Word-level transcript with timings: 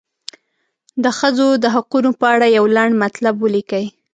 د 1.03 1.05
ښځو 1.17 1.47
د 1.63 1.65
حقونو 1.75 2.09
په 2.19 2.25
اړه 2.33 2.47
یو 2.57 2.65
لنډ 2.75 2.93
مطلب 3.03 3.35
ولیکئ. 3.39 3.85